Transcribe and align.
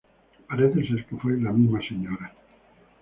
Parece 0.49 0.83
ser 0.87 1.05
que 1.05 1.15
fue 1.17 1.33
la 1.33 1.51
misma 1.51 1.79
Sra. 1.87 2.33